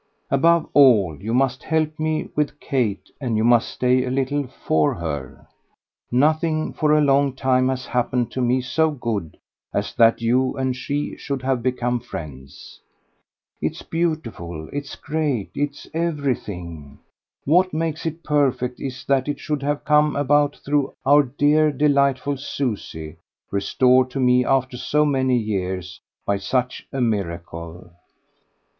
Above 0.31 0.67
all 0.73 1.15
you 1.21 1.31
must 1.31 1.61
help 1.61 1.99
me 1.99 2.27
with 2.35 2.59
Kate, 2.59 3.11
and 3.21 3.37
you 3.37 3.43
must 3.43 3.69
stay 3.69 4.03
a 4.03 4.09
little 4.09 4.47
FOR 4.47 4.95
her; 4.95 5.47
nothing 6.11 6.73
for 6.73 6.91
a 6.91 6.99
long 6.99 7.33
time 7.33 7.69
has 7.69 7.85
happened 7.85 8.31
to 8.31 8.41
me 8.41 8.61
so 8.61 8.89
good 8.89 9.37
as 9.71 9.93
that 9.93 10.19
you 10.19 10.57
and 10.57 10.75
she 10.75 11.15
should 11.17 11.43
have 11.43 11.61
become 11.61 11.99
friends. 11.99 12.81
It's 13.61 13.83
beautiful; 13.83 14.67
it's 14.73 14.95
great; 14.95 15.51
it's 15.53 15.87
everything. 15.93 16.97
What 17.45 17.71
makes 17.71 18.03
it 18.07 18.23
perfect 18.23 18.79
is 18.79 19.05
that 19.05 19.27
it 19.27 19.39
should 19.39 19.61
have 19.61 19.85
come 19.85 20.15
about 20.15 20.55
through 20.65 20.95
our 21.05 21.21
dear 21.21 21.71
delightful 21.71 22.37
Susie, 22.37 23.17
restored 23.51 24.09
to 24.09 24.19
me, 24.19 24.43
after 24.45 24.77
so 24.77 25.05
many 25.05 25.37
years, 25.37 26.01
by 26.25 26.37
such 26.37 26.87
a 26.91 27.01
miracle. 27.01 27.91